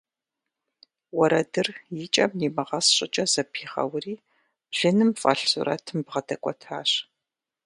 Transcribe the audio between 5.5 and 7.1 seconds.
сурэтым бгъэдэкӀуэтащ.